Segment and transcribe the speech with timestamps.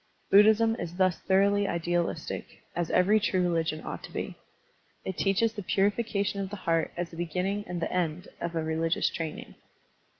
[0.31, 4.35] Buddhism is thus thoroughly idealistic, as every true religion ought to be.
[5.05, 8.63] It teaches the purification of the heart as the beginning and the end of all
[8.63, 9.53] religious training.